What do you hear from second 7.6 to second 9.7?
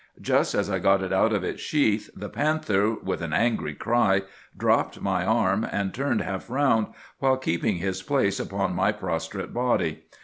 his place upon my prostrate